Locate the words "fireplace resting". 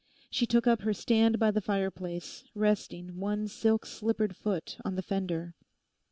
1.61-3.17